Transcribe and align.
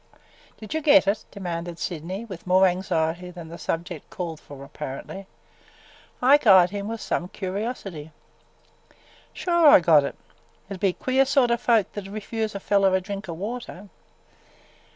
"Did 0.57 0.73
you 0.73 0.81
get 0.81 1.05
it?" 1.05 1.25
demanded 1.29 1.77
Sydney, 1.77 2.25
with 2.25 2.47
more 2.47 2.65
anxiety 2.65 3.29
than 3.29 3.49
the 3.49 3.59
subject 3.59 4.09
called 4.09 4.39
for, 4.39 4.63
apparently. 4.63 5.27
Ike 6.23 6.47
eyed 6.47 6.71
him 6.71 6.87
with 6.87 6.99
some 6.99 7.27
curiosity. 7.27 8.09
"Sure 9.31 9.67
I 9.67 9.79
got 9.79 10.03
it. 10.03 10.15
It 10.71 10.73
'd 10.73 10.79
be 10.79 10.93
queer 10.93 11.23
sort 11.25 11.51
o' 11.51 11.57
folks 11.57 11.89
that 11.93 12.05
'd 12.05 12.11
refuse 12.11 12.55
a 12.55 12.59
feller 12.59 12.95
a 12.95 12.99
drink 12.99 13.29
o' 13.29 13.33
water! 13.33 13.89